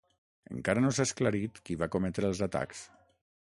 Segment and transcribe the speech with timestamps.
[0.55, 2.85] Encara no s'ha esclarit qui va cometre els atacs.